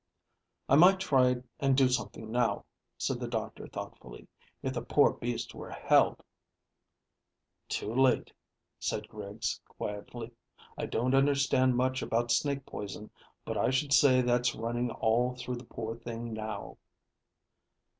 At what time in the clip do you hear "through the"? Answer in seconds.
15.35-15.65